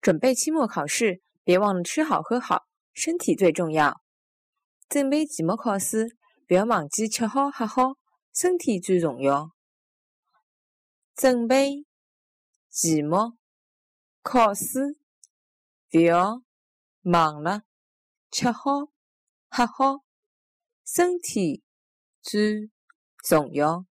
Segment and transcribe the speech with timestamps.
[0.00, 2.64] 准备期末考试别忘了吃好喝好
[2.94, 4.00] 身体最重要。
[4.88, 6.16] 准备期末考试
[6.48, 7.96] 不要忘记吃好喝好
[8.34, 9.50] 身体最重要。
[11.14, 11.84] 准备
[12.70, 13.36] 期末
[14.22, 14.98] 考试
[15.90, 16.42] 不要
[17.02, 17.64] 忘了
[18.30, 18.86] 吃好
[19.50, 20.00] 喝好
[20.84, 21.62] 身体
[22.22, 22.70] 最
[23.22, 23.89] 重要。